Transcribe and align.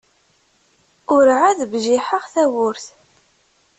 Ur-ɛad 1.15 1.59
bjiḥeɣ 1.71 2.23
tawwurt. 2.33 2.85